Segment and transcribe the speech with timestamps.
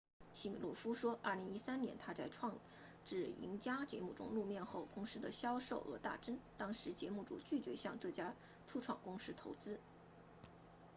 [0.33, 2.55] 西米诺夫说2013年他在创
[3.05, 8.33] 智赢家节目中露面后公司的销售额大增当时节目组拒绝向这家
[8.65, 9.79] 初创公司投资